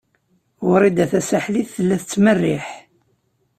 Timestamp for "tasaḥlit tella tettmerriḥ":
1.11-2.67